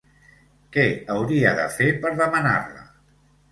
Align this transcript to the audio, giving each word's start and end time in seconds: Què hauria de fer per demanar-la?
Què 0.77 0.85
hauria 1.17 1.53
de 1.61 1.69
fer 1.77 1.91
per 2.07 2.15
demanar-la? 2.25 2.85